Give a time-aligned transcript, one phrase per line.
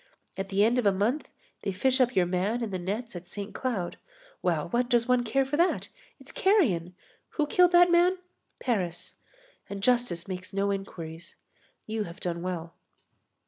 [0.35, 1.29] At the end of a month
[1.61, 3.99] they fish up your man in the nets at Saint Cloud.
[4.41, 5.89] Well, what does one care for that?
[6.19, 6.95] It's carrion!
[7.37, 8.17] Who killed that man?
[8.57, 9.19] Paris.
[9.69, 11.35] And justice makes no inquiries.
[11.85, 12.73] You have done well."